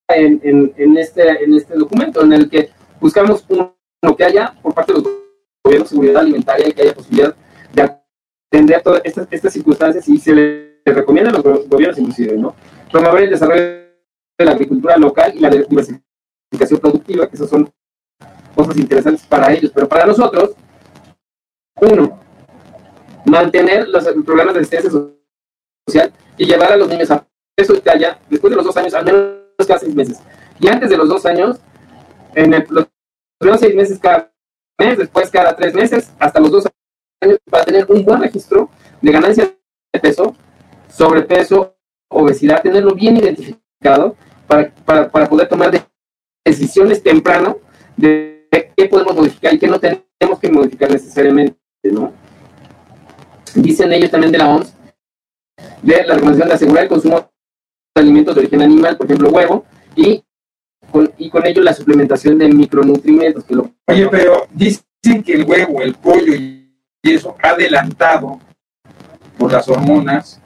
[0.07, 3.75] en, en, en, este, en este documento, en el que buscamos uno
[4.17, 5.11] que haya por parte de los
[5.63, 7.35] gobiernos seguridad alimentaria y que haya posibilidad
[7.73, 7.81] de
[8.51, 12.55] atender todas estas, estas circunstancias y se le recomienda a los gobiernos inclusive, ¿no?
[12.91, 13.86] Promover el desarrollo de
[14.45, 17.71] la agricultura local y la diversificación productiva, que esas son
[18.55, 20.51] cosas interesantes para ellos, pero para nosotros,
[21.81, 22.19] uno,
[23.25, 27.25] mantener los programas de asistencia social y llevar a los niños a
[27.57, 30.19] eso y talla después de los dos años, al menos cada seis meses.
[30.59, 31.59] Y antes de los dos años,
[32.35, 32.87] en el, los
[33.39, 34.31] primeros seis meses cada
[34.79, 36.67] mes, después cada tres meses, hasta los dos
[37.21, 38.69] años, para tener un buen registro
[39.01, 39.45] de ganancia
[39.93, 40.35] de peso,
[40.89, 41.75] sobrepeso
[42.09, 44.15] obesidad, tenerlo bien identificado
[44.47, 45.71] para, para, para poder tomar
[46.45, 47.57] decisiones temprano
[47.95, 52.13] de qué podemos modificar y qué no tenemos que modificar necesariamente, ¿no?
[53.55, 54.73] Dicen ellos también de la OMS,
[55.81, 57.31] de la recomendación de asegurar el consumo
[57.95, 60.23] de alimentos de origen animal, por ejemplo, huevo, y
[60.91, 63.43] con, y con ello la suplementación de micronutrientes.
[63.43, 63.71] Que lo...
[63.87, 66.67] Oye, pero dicen que el huevo, el pollo y
[67.03, 68.39] eso adelantado
[69.37, 70.41] por las hormonas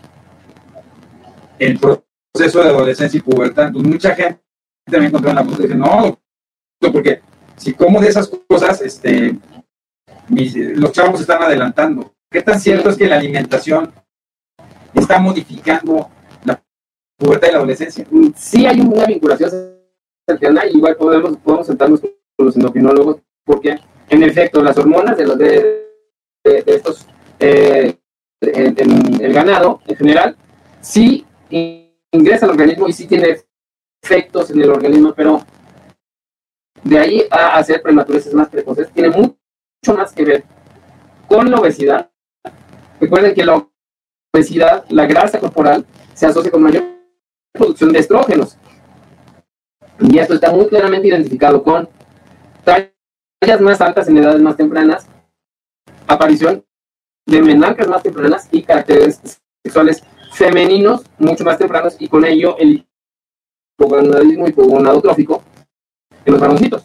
[1.59, 3.67] el proceso de adolescencia y pubertad.
[3.67, 4.39] Entonces, mucha gente
[4.87, 6.19] me encontró en la foto y dice, no,
[6.79, 7.21] porque
[7.57, 9.37] si como de esas cosas, este,
[10.29, 12.13] los chavos están adelantando.
[12.29, 13.93] ¿Qué tan cierto es que la alimentación
[14.93, 16.09] está modificando
[16.45, 16.61] la
[17.17, 18.05] pubertad y la adolescencia?
[18.35, 19.51] Sí hay una vinculación
[20.25, 23.77] cercana, igual podemos, podemos sentarnos con los endocrinólogos, porque
[24.09, 25.87] en efecto las hormonas de los de,
[26.43, 27.05] estos
[27.39, 27.97] eh,
[28.41, 30.35] en, el ganado en general
[30.81, 31.25] sí
[32.12, 33.41] ingresa al organismo y sí tiene
[34.02, 35.41] efectos en el organismo, pero
[36.84, 40.43] de ahí a hacer prematureces más precoces tiene mucho más que ver
[41.28, 42.10] con la obesidad.
[43.00, 43.67] Recuerden que la
[44.34, 46.84] obesidad, la grasa corporal, se asocia con mayor
[47.54, 48.58] producción de estrógenos.
[50.00, 51.88] Y esto está muy claramente identificado con
[52.63, 55.08] tallas más altas en edades más tempranas,
[56.08, 56.65] aparición
[57.28, 62.85] de menarcas más tempranas y caracteres sexuales femeninos mucho más tempranos y con ello el
[63.77, 65.43] hipogonadismo hipogonadotrófico
[66.25, 66.83] en los varoncitos.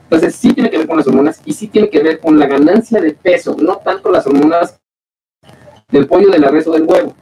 [0.00, 2.46] Entonces sí tiene que ver con las hormonas y sí tiene que ver con la
[2.46, 4.80] ganancia de peso, no tanto las hormonas
[5.88, 7.14] del pollo, de la o del huevo,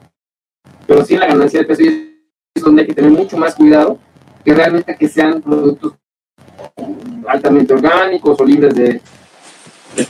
[0.87, 2.21] pero sí la ganancia de peso y
[2.55, 3.99] es donde hay que tener mucho más cuidado
[4.45, 5.95] que realmente que sean productos
[7.27, 9.01] altamente orgánicos o libres de,
[9.97, 10.05] de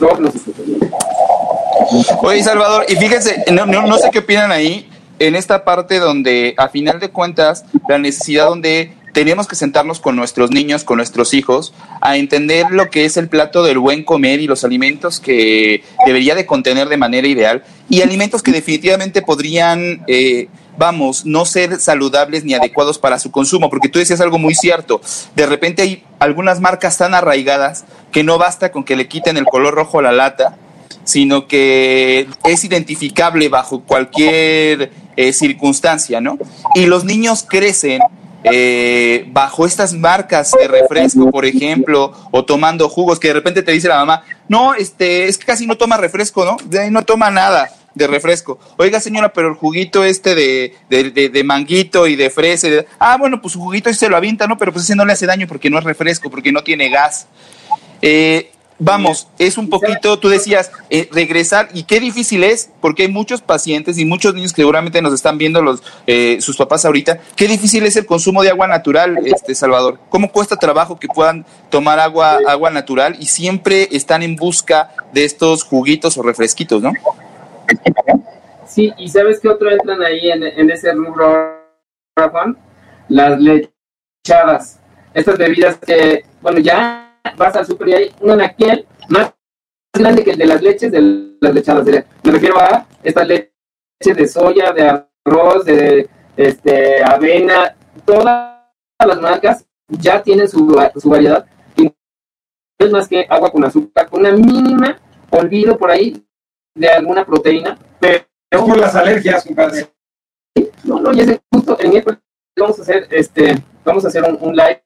[2.23, 6.69] Oye, Salvador, y fíjense, no, no, sé qué opinan ahí, en esta parte donde a
[6.69, 11.73] final de cuentas la necesidad donde tenemos que sentarnos con nuestros niños, con nuestros hijos,
[12.03, 16.35] a entender lo que es el plato del buen comer y los alimentos que debería
[16.35, 22.45] de contener de manera ideal y alimentos que definitivamente podrían, eh, vamos, no ser saludables
[22.45, 25.01] ni adecuados para su consumo, porque tú decías algo muy cierto,
[25.35, 29.47] de repente hay algunas marcas tan arraigadas que no basta con que le quiten el
[29.47, 30.59] color rojo a la lata,
[31.07, 36.37] sino que es identificable bajo cualquier eh, circunstancia, ¿no?
[36.75, 38.03] Y los niños crecen
[38.43, 43.73] eh, bajo estas marcas de refresco, por ejemplo, o tomando jugos, que de repente te
[43.73, 46.57] dice la mamá, no, este, es que casi no toma refresco, ¿no?
[46.65, 48.59] De no toma nada de refresco.
[48.77, 53.41] Oiga, señora, pero el juguito este de, de, de, manguito y de fresa, ah, bueno,
[53.41, 54.59] pues su juguito se lo avienta, ¿no?
[54.59, 57.29] Pero pues ese no le hace daño porque no es refresco, porque no tiene gas.
[58.03, 63.09] Eh, vamos, es un poquito, tú decías, eh, regresar, y qué difícil es, porque hay
[63.09, 67.19] muchos pacientes y muchos niños que seguramente nos están viendo los, eh, sus papás ahorita,
[67.37, 69.99] qué difícil es el consumo de agua natural, este Salvador.
[70.09, 75.25] ¿Cómo cuesta trabajo que puedan tomar agua, agua natural y siempre están en busca de
[75.25, 76.93] estos juguitos o refresquitos, ¿no?
[78.67, 81.63] Sí, y ¿sabes qué otro entran ahí en, ese rubro,
[82.31, 82.57] Juan?
[83.09, 84.81] Las lechadas.
[85.15, 87.06] Estas bebidas que, bueno, ya
[87.37, 89.33] vas al super y hay un anaquel más
[89.93, 91.87] grande que el de las leches de las lechadas.
[91.87, 93.51] Me refiero a estas leches
[94.01, 98.61] de soya, de arroz, de este, avena, todas
[99.05, 101.47] las marcas ya tienen su, su variedad.
[101.77, 101.93] Y no
[102.79, 104.99] es más que agua con azúcar, con una mínima
[105.31, 106.23] olvido por ahí
[106.75, 107.79] de alguna proteína.
[108.01, 109.89] Pero, por las alergias, compadre.
[110.85, 112.21] No, no, y es justo el miércoles
[112.59, 114.83] vamos a hacer este, vamos a hacer un, un live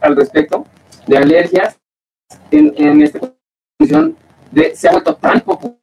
[0.00, 0.64] al respecto
[1.06, 1.78] de alergias
[2.50, 4.16] en, esta condición
[4.50, 5.78] de, se ha vuelto tan popular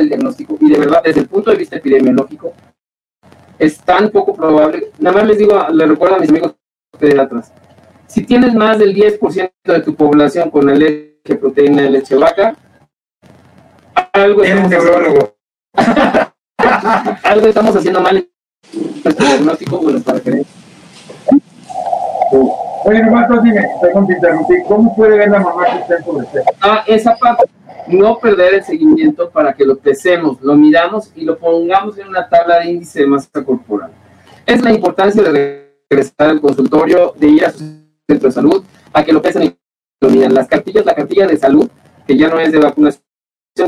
[0.00, 2.52] el diagnóstico y de verdad desde el punto de vista epidemiológico
[3.58, 4.90] es tan poco probable.
[4.98, 6.54] Nada más les digo, le recuerdo a mis amigos
[6.98, 7.52] pediatras,
[8.06, 12.56] si tienes más del 10% de tu población con alergia proteína de leche vaca,
[14.12, 15.36] algo estamos, haciendo,
[17.22, 18.28] algo estamos haciendo mal en
[19.04, 20.44] nuestro diagnóstico bueno, para que
[22.88, 23.02] Oye,
[24.14, 27.44] interrumpir, ¿cómo puede ver la mamá que Ah, esa parte,
[27.88, 32.26] no perder el seguimiento para que lo pesemos, lo miramos y lo pongamos en una
[32.30, 33.90] tabla de índice de masa corporal.
[34.46, 37.58] Es la importancia de regresar al consultorio, de ir a su
[38.08, 39.56] centro de salud, a que lo pesen y
[40.00, 40.32] lo midan.
[40.32, 41.68] Las cartillas, la cartilla de salud,
[42.06, 43.02] que ya no es de vacunación,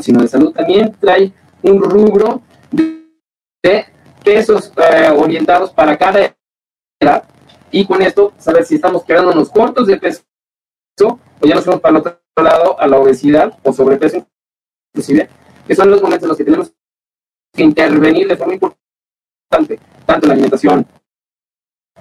[0.01, 1.31] sino de salud, también trae
[1.63, 2.41] un rubro
[2.73, 3.85] de
[4.25, 6.35] pesos eh, orientados para cada
[6.99, 7.25] edad
[7.71, 10.23] y con esto saber si estamos quedándonos cortos de peso
[11.03, 14.27] o ya nos vamos para el otro lado a la obesidad o sobrepeso
[14.93, 15.29] inclusive,
[15.67, 16.73] que son los momentos en los que tenemos
[17.53, 20.87] que intervenir de forma importante tanto en la alimentación,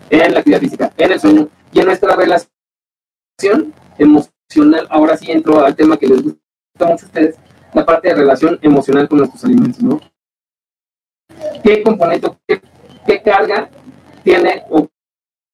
[0.10, 4.88] en la actividad física, en el sueño y en nuestra relación emocional.
[4.90, 7.36] Ahora sí entro al tema que les gusta mucho a ustedes,
[7.74, 10.00] la parte de relación emocional con nuestros alimentos, ¿no?
[11.64, 12.62] ¿Qué componente, qué,
[13.06, 13.70] qué carga
[14.24, 14.64] tiene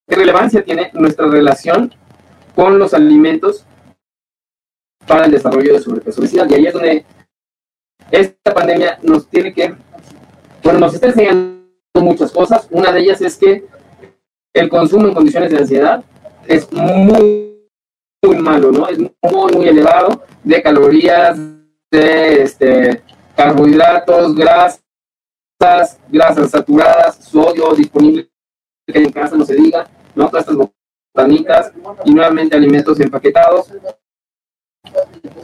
[0.06, 1.94] qué relevancia tiene nuestra relación
[2.54, 3.64] con los alimentos
[5.06, 6.48] para el desarrollo de sobrepeso obesidad?
[6.48, 7.04] Y ahí es donde
[8.10, 9.74] esta pandemia nos tiene que,
[10.62, 11.56] bueno, nos está enseñando
[11.94, 12.68] muchas cosas.
[12.70, 13.66] Una de ellas es que
[14.54, 16.04] el consumo en condiciones de ansiedad
[16.46, 17.54] es muy,
[18.38, 18.88] malo, ¿no?
[18.88, 21.38] Es muy, muy elevado de calorías,
[21.90, 23.02] de este,
[23.36, 24.80] carbohidratos, grasas,
[26.08, 28.28] grasas saturadas, sodio disponible
[28.86, 30.28] que en casa no se diga, ¿no?
[30.28, 30.68] Todas estas
[31.14, 31.72] botanitas
[32.04, 33.72] y nuevamente alimentos empaquetados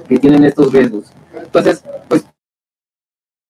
[0.09, 1.13] que tienen estos riesgos.
[1.35, 2.25] Entonces, pues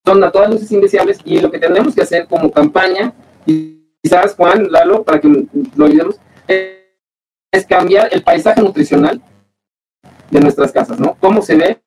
[0.04, 3.12] son a todas luces indeseables y lo que tenemos que hacer como campaña,
[3.46, 6.16] y quizás Juan, Lalo, para que lo olvidemos,
[6.48, 9.22] es cambiar el paisaje nutricional
[10.30, 11.16] de nuestras casas, ¿no?
[11.20, 11.82] Cómo se ve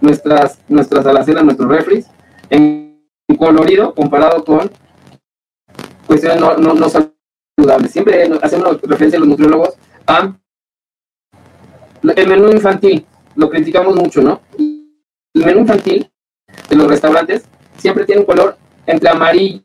[0.00, 2.06] nuestras, nuestras alacenas, nuestros refris,
[2.50, 2.96] en
[3.38, 4.70] colorido comparado con
[6.06, 6.88] cuestiones no, no, no
[7.56, 7.90] saludables.
[7.90, 9.74] Siempre hacemos referencia a los nutriólogos
[10.06, 10.36] a
[12.02, 14.40] el menú infantil, lo criticamos mucho, ¿no?
[14.58, 16.10] El menú infantil
[16.68, 17.44] de los restaurantes
[17.78, 19.64] siempre tiene un color entre amarillo,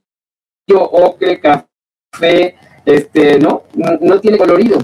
[0.69, 3.63] ocre, café, este, ¿no?
[3.73, 4.79] No, tiene colorido.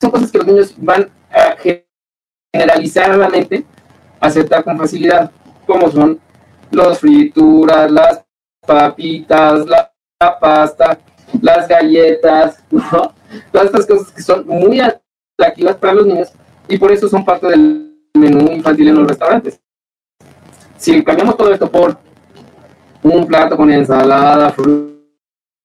[0.00, 1.56] son cosas que los niños van a
[2.52, 3.64] generalizadamente
[4.18, 5.30] aceptar con facilidad,
[5.66, 6.18] como son
[6.70, 8.24] los frituras, las
[8.66, 9.92] papitas, la,
[10.40, 10.98] pasta,
[11.40, 13.14] las galletas, ¿no?
[13.52, 16.32] Todas estas cosas que son muy atractivas para los niños
[16.68, 19.60] y por eso son parte del menú infantil en los restaurantes.
[20.76, 21.96] Si cambiamos todo esto por
[23.02, 24.54] un plato con ensalada,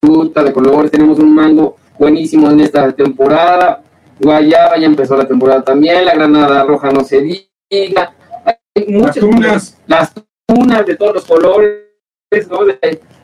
[0.01, 3.81] fruta de colores, tenemos un mango buenísimo en esta temporada,
[4.19, 8.13] guayaba ya empezó la temporada también, la granada roja no se diga,
[8.45, 10.13] hay muchas las tunas, las
[10.45, 11.85] tunas de todos los colores,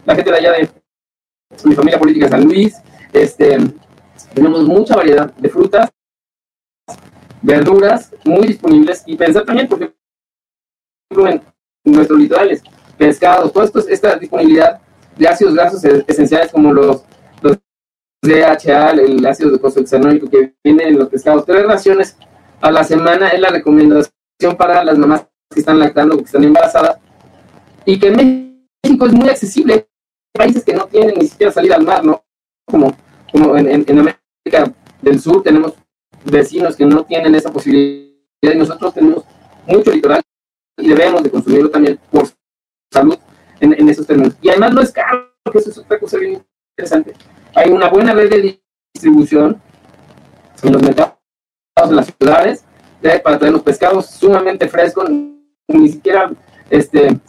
[0.05, 0.69] la gente de allá de
[1.63, 2.75] mi familia política San Luis,
[3.13, 3.57] este,
[4.33, 5.89] tenemos mucha variedad de frutas,
[7.41, 9.93] verduras muy disponibles y pensar también porque
[11.13, 11.41] en
[11.83, 12.63] nuestros litorales,
[12.97, 14.79] pescados, esto, esta disponibilidad
[15.17, 17.03] de ácidos grasos esenciales como los,
[17.41, 17.57] los
[18.21, 22.17] DHA, el ácido hexanóico que viene en los pescados, tres raciones
[22.61, 24.11] a la semana es la recomendación
[24.57, 26.97] para las mamás que están lactando, que están embarazadas,
[27.85, 29.87] y que en México es muy accesible.
[30.33, 32.23] Países que no tienen ni siquiera salida al mar, ¿no?
[32.65, 32.95] Como,
[33.31, 35.73] como en, en América del Sur tenemos
[36.23, 39.23] vecinos que no tienen esa posibilidad y nosotros tenemos
[39.67, 40.21] mucho litoral
[40.77, 42.27] y debemos de consumirlo también por
[42.91, 43.17] salud
[43.59, 44.35] en, esos términos.
[44.41, 46.43] Y además no es caro, que eso es otra cosa bien
[46.75, 47.13] interesante.
[47.55, 48.59] Hay una buena red de
[48.93, 49.61] distribución
[50.63, 51.13] en los mercados
[51.83, 52.65] en las ciudades
[53.23, 55.09] para traer los pescados sumamente frescos,
[55.67, 56.31] ni siquiera
[56.69, 57.19] este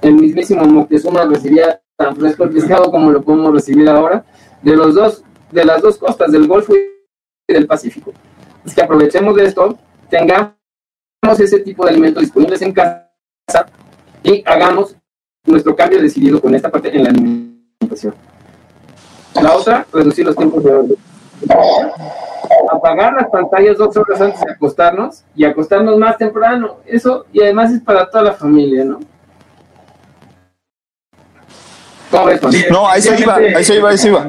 [0.00, 4.24] el mismísimo Moctezuma recibía tan fresco el pescado como lo podemos recibir ahora
[4.62, 8.12] de los dos de las dos costas del Golfo y del Pacífico.
[8.64, 9.78] Es que aprovechemos de esto,
[10.08, 10.54] tengamos
[11.38, 13.10] ese tipo de alimentos disponibles en casa
[14.22, 14.96] y hagamos
[15.44, 18.14] nuestro cambio decidido con esta parte en la alimentación.
[19.40, 20.96] La otra, reducir los tiempos de orden.
[22.70, 26.76] Apagar las pantallas dos horas antes de acostarnos y acostarnos más temprano.
[26.86, 29.00] Eso, y además es para toda la familia, ¿no?
[32.70, 34.28] No, ahí se iba, ahí se iba, ahí iba.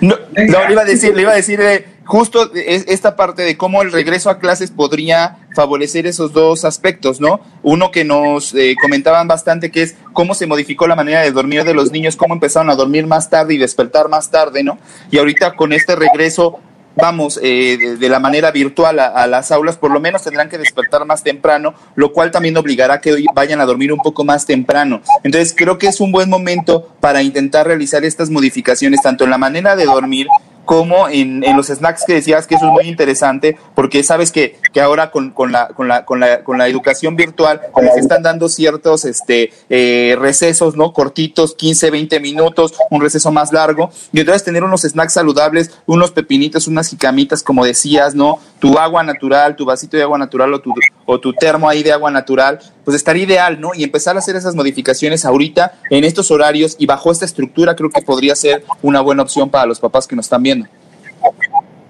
[0.00, 3.82] No, le iba a decir, le iba a decir eh, justo esta parte de cómo
[3.82, 7.40] el regreso a clases podría favorecer esos dos aspectos, ¿no?
[7.62, 11.64] Uno que nos eh, comentaban bastante que es cómo se modificó la manera de dormir
[11.64, 14.78] de los niños, cómo empezaron a dormir más tarde y despertar más tarde, ¿no?
[15.10, 16.60] Y ahorita con este regreso
[17.00, 21.04] vamos eh, de, la manera virtual a, las aulas, por lo menos tendrán que despertar
[21.04, 25.00] más temprano, lo cual también obligará a que vayan a dormir un poco más temprano.
[25.22, 29.38] Entonces creo que es un buen momento para intentar realizar estas modificaciones, tanto en la
[29.38, 30.26] manera de dormir
[30.64, 34.80] como en, los snacks que decías, que eso es muy interesante, porque sabes que, que
[34.80, 37.60] ahora con, con, la, con, la, con, la, con la educación virtual
[37.94, 40.92] se están dando ciertos este, eh, recesos, ¿no?
[40.92, 46.10] Cortitos, 15, 20 minutos, un receso más largo, y entonces tener unos snacks saludables, unos
[46.10, 48.38] pepinitos, unas jicamitas, como decías, ¿no?
[48.58, 50.74] Tu agua natural, tu vasito de agua natural o tu,
[51.06, 53.70] o tu termo ahí de agua natural, pues estaría ideal, ¿no?
[53.74, 57.90] Y empezar a hacer esas modificaciones ahorita en estos horarios y bajo esta estructura creo
[57.90, 60.57] que podría ser una buena opción para los papás que nos están viendo.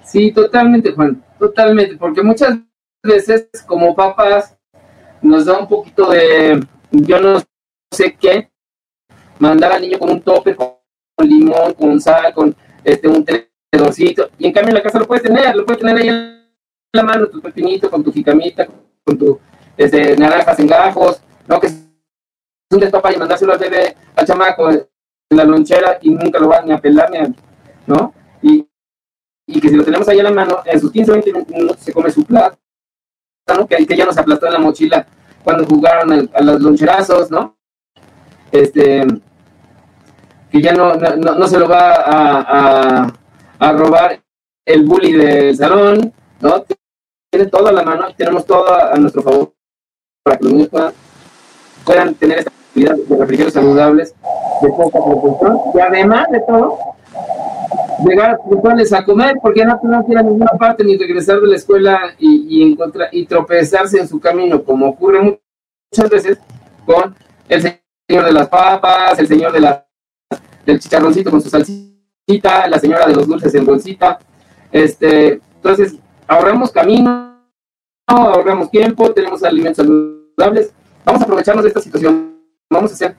[0.05, 2.59] Sí, totalmente, Juan, totalmente, porque muchas
[3.03, 4.57] veces como papás
[5.21, 7.41] nos da un poquito de, yo no
[7.93, 8.51] sé qué,
[9.39, 10.77] mandar al niño con un tope, con
[11.21, 12.55] limón, con sal, con
[12.85, 15.97] este un tenedorcito, y en cambio en la casa lo puedes tener, lo puedes tener
[15.97, 16.39] ahí en
[16.93, 18.67] la mano, tu pepinito, con tu jicamita,
[19.05, 19.39] con tu
[19.77, 21.61] este, naranjas en gajos, ¿no?
[21.61, 21.85] Que es
[22.71, 24.87] un destapa y mandárselo al bebé, al chamaco, en
[25.31, 27.29] la lonchera y nunca lo van ni a pelar, ni a,
[27.87, 28.15] ¿no?
[28.43, 28.67] Y,
[29.61, 31.93] que si lo tenemos ahí a la mano, en sus 15 o 20 minutos se
[31.93, 32.59] come su plato,
[33.49, 33.67] ¿no?
[33.67, 35.07] Que, que ya nos aplastó en la mochila
[35.43, 37.57] cuando jugaron a los loncherazos, ¿no?
[38.53, 39.07] Este,
[40.51, 43.13] que ya no, no, no se lo va a,
[43.59, 44.21] a, robar
[44.65, 46.65] el bully del salón, ¿no?
[47.31, 49.53] Tiene todo a la mano, tenemos todo a, nuestro favor
[50.23, 50.93] para que los niños puedan,
[51.85, 54.15] puedan tener esta actividad de refrigerios saludables
[54.63, 56.79] de poca proporción y además de todo,
[58.05, 62.15] llegar a a comer porque no, no a ninguna parte ni regresar de la escuela
[62.19, 66.39] y, y, encontrar, y tropezarse en su camino, como ocurre muchas veces
[66.87, 67.15] con
[67.49, 69.87] el señor de las papas, el señor de la,
[70.65, 74.19] del chicharroncito con su salsita, la señora de los dulces en bolsita.
[74.71, 75.97] Este, entonces,
[76.27, 77.43] ahorramos camino,
[78.07, 80.73] ahorramos tiempo, tenemos alimentos saludables.
[81.05, 82.39] Vamos a aprovecharnos de esta situación,
[82.71, 83.17] vamos a hacer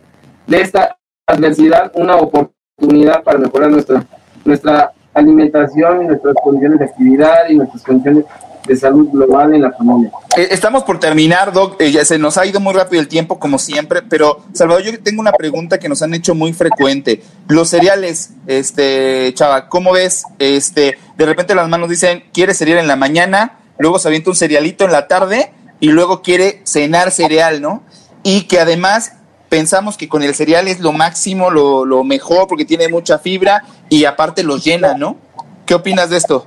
[0.48, 4.06] de esta adversidad una oportunidad para mejorar nuestra
[4.50, 8.26] nuestra alimentación y nuestras condiciones de actividad y nuestras condiciones
[8.68, 10.12] de salud global en la familia.
[10.38, 11.82] Eh, estamos por terminar, Doc.
[11.82, 15.00] Eh, ya se nos ha ido muy rápido el tiempo, como siempre, pero Salvador, yo
[15.02, 17.24] tengo una pregunta que nos han hecho muy frecuente.
[17.48, 20.26] Los cereales, este, Chava, ¿cómo ves?
[20.38, 24.36] Este, de repente las manos dicen, quiere cereal en la mañana, luego se avienta un
[24.36, 27.82] cerealito en la tarde y luego quiere cenar cereal, ¿no?
[28.22, 29.14] Y que además
[29.50, 33.64] pensamos que con el cereal es lo máximo, lo, lo mejor, porque tiene mucha fibra
[33.90, 35.18] y aparte los llena, ¿no?
[35.66, 36.46] ¿Qué opinas de esto?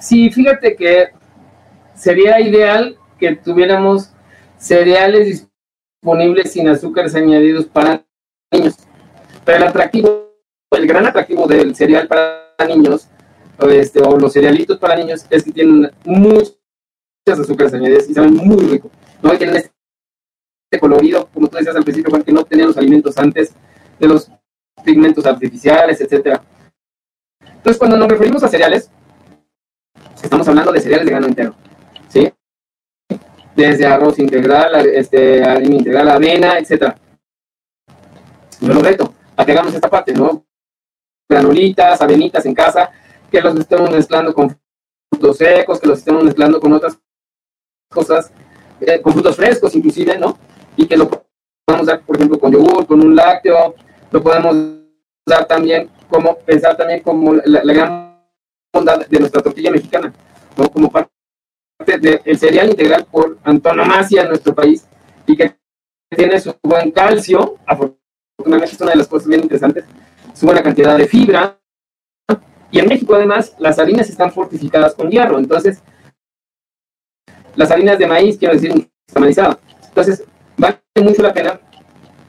[0.00, 1.08] Sí, fíjate que
[1.94, 4.10] sería ideal que tuviéramos
[4.58, 5.48] cereales
[6.02, 8.04] disponibles sin azúcares añadidos para
[8.52, 8.76] niños.
[9.44, 10.32] Pero el atractivo,
[10.70, 13.08] el gran atractivo del cereal para niños,
[13.70, 16.56] este, o los cerealitos para niños, es que tienen muchas
[17.26, 18.90] azúcares añadidas y saben muy rico.
[19.22, 19.32] ¿no?
[19.34, 19.75] Y tienen este
[20.80, 23.54] colorido, como tú decías al principio, Juan, que no tenían los alimentos antes
[23.98, 24.30] de los
[24.84, 26.42] pigmentos artificiales, etcétera.
[27.40, 28.90] Entonces, cuando nos referimos a cereales,
[30.22, 31.54] estamos hablando de cereales de grano entero,
[32.08, 32.32] ¿sí?
[33.54, 36.98] Desde arroz integral, este, harina integral, avena, etcétera.
[38.60, 40.44] Yo lo reto a que hagamos esta parte, ¿no?
[41.28, 42.90] Granulitas, avenitas en casa,
[43.30, 44.58] que los estemos mezclando con
[45.10, 46.98] frutos secos, que los estemos mezclando con otras
[47.88, 48.30] cosas,
[48.80, 50.38] eh, con frutos frescos inclusive, ¿no?
[50.76, 53.74] Y que lo podemos dar, por ejemplo, con yogur, con un lácteo,
[54.10, 54.56] lo podemos
[55.26, 58.20] dar también como, pensar también como la, gran
[58.72, 60.12] bondad de nuestra tortilla mexicana,
[60.56, 60.68] ¿no?
[60.70, 61.10] como parte
[61.98, 64.86] del cereal integral por antonomasia en nuestro país
[65.26, 65.56] y que
[66.16, 69.84] tiene su buen calcio, afortunadamente es una de las cosas bien interesantes,
[70.34, 71.58] su buena cantidad de fibra,
[72.70, 75.82] y en México además las harinas están fortificadas con hierro, entonces
[77.56, 79.56] las harinas de maíz, quiero decir, están
[79.88, 80.24] Entonces,
[81.02, 81.60] mucho la pena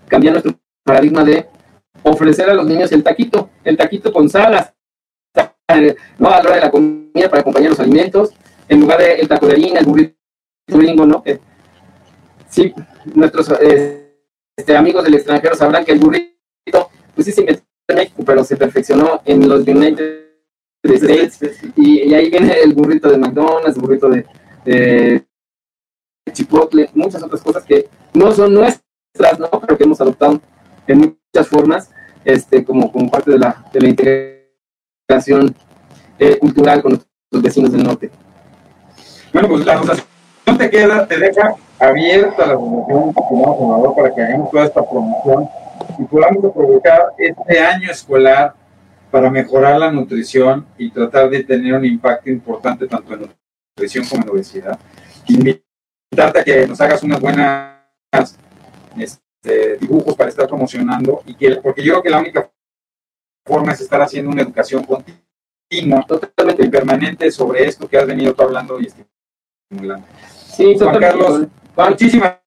[0.07, 0.53] cambiar nuestro
[0.83, 1.47] paradigma de
[2.03, 4.73] ofrecer a los niños el taquito, el taquito con salas,
[6.17, 8.31] no a la hora de la comida para acompañar los alimentos,
[8.69, 10.15] en lugar del el taco de harina, el burrito
[10.67, 11.23] gringo, ¿no?
[12.49, 12.73] sí,
[13.13, 18.23] nuestros este, amigos del extranjero sabrán que el burrito, pues sí se inventó en México,
[18.25, 20.25] pero se perfeccionó en los United
[20.83, 21.39] States,
[21.75, 24.25] y, ahí viene el burrito de McDonald's, el burrito de,
[24.65, 25.26] de
[26.31, 29.49] chipotle, muchas otras cosas que no son nuestras, ¿no?
[29.49, 30.41] Pero que hemos adoptado
[30.87, 31.91] en muchas formas,
[32.23, 35.55] este, como, como parte de la, de la integración
[36.19, 38.09] eh, cultural con nuestros vecinos del norte.
[39.33, 40.07] Bueno, pues la asociación
[40.57, 43.13] te queda, te deja abierta la asociación
[43.95, 45.47] para que hagamos toda esta promoción
[45.99, 48.53] y podamos aprovechar este año escolar
[49.11, 53.29] para mejorar la nutrición y tratar de tener un impacto importante tanto en
[53.75, 54.79] nutrición como en obesidad.
[56.17, 58.39] Invitarte a que nos hagas unas buenas
[58.97, 62.49] este, dibujos para estar promocionando, y que, porque yo creo que la única
[63.45, 68.33] forma es estar haciendo una educación continua, totalmente y permanente sobre esto que has venido
[68.33, 70.07] tú hablando y estimulando.
[70.35, 72.37] Sí, Juan Carlos, muchísimas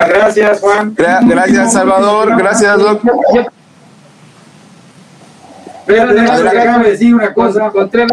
[0.00, 0.92] gracias, Juan.
[0.96, 2.36] gracias, Salvador.
[2.36, 3.02] Gracias, Doc.
[5.86, 8.10] déjame decir una cosa, con tres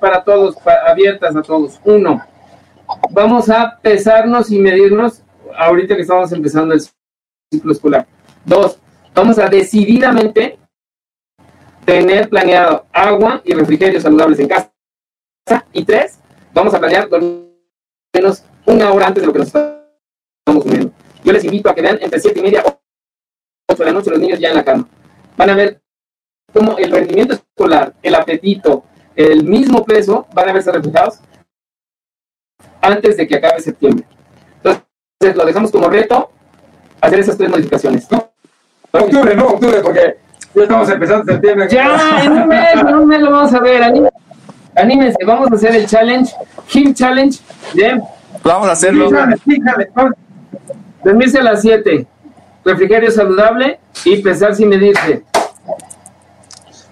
[0.00, 1.78] para todos, abiertas a todos.
[1.84, 2.24] Uno,
[3.10, 5.22] vamos a pesarnos y medirnos
[5.56, 6.80] ahorita que estamos empezando el
[7.52, 8.06] ciclo escolar.
[8.44, 8.78] Dos,
[9.14, 10.58] vamos a decididamente
[11.84, 14.72] tener planeado agua y refrigerios saludables en casa.
[15.72, 16.18] Y tres,
[16.52, 17.50] vamos a planear dormir
[18.14, 20.92] menos una hora antes de lo que nos estamos comiendo.
[21.24, 22.62] Yo les invito a que vean entre 7 y media,
[23.68, 24.88] 8 de la noche, los niños ya en la cama.
[25.36, 25.80] Van a ver
[26.52, 28.84] cómo el rendimiento escolar, el apetito,
[29.14, 31.20] el mismo peso van a verse reflejados
[32.80, 34.04] antes de que acabe septiembre.
[34.56, 36.30] Entonces, lo dejamos como reto
[37.00, 38.10] hacer esas tres modificaciones.
[38.10, 38.30] No,
[38.92, 40.16] octubre, no, octubre, porque
[40.54, 41.68] ya estamos empezando septiembre.
[41.70, 43.82] Ya, en un mes, en un mes lo vamos a ver.
[43.82, 44.16] Anímense,
[44.76, 46.32] anímense vamos a hacer el challenge,
[46.72, 47.38] Him Challenge.
[47.74, 48.02] Bien.
[48.42, 49.08] Vamos a hacerlo.
[49.10, 50.12] Fíjale, fíjale, vamos.
[51.04, 52.06] Dormirse a las 7.
[52.64, 55.24] Refrigerio saludable y pesar sin medirse.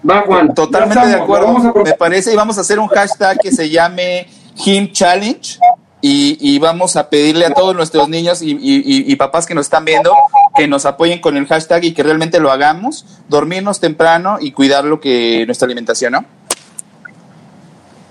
[0.09, 0.53] Va, Juan.
[0.53, 4.91] Totalmente de acuerdo, me parece, y vamos a hacer un hashtag que se llame Him
[4.91, 5.59] Challenge
[6.01, 9.53] y, y vamos a pedirle a todos nuestros niños y, y- y- y papás que
[9.53, 10.13] nos están viendo
[10.55, 14.83] que nos apoyen con el hashtag y que realmente lo hagamos, dormirnos temprano y cuidar
[14.85, 16.25] lo que nuestra alimentación, ¿no?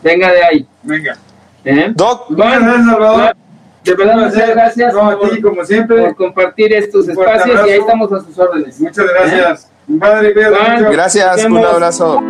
[0.03, 0.67] Venga de ahí.
[0.83, 1.17] Venga.
[1.65, 1.93] ¿eh?
[1.95, 3.37] Doc, gracias, Salvador.
[3.85, 6.01] De verdad, muchas gracias No, a ti, por, como siempre.
[6.03, 8.81] por compartir estos espacios y ahí estamos a sus órdenes.
[8.81, 9.69] Muchas gracias.
[9.99, 10.91] Padre, cuídate Juan, mucho.
[10.93, 12.21] gracias, un abrazo.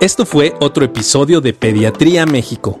[0.00, 2.80] Esto fue otro episodio de Pediatría México.